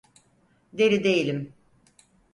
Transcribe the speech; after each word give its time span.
Deli 0.73 1.03
değilim. 1.03 1.53